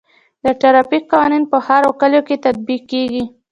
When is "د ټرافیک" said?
0.43-1.03